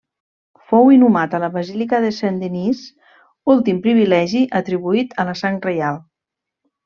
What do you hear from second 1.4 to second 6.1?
la Basílica de Saint-Denis, últim privilegi atribuït a la sang reial.